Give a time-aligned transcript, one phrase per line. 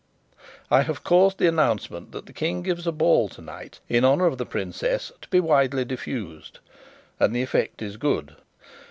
[0.71, 4.39] I have caused the announcement that the King gives a ball tonight in honour of
[4.39, 6.57] the princess to be widely diffused,
[7.19, 8.35] and the effect is good."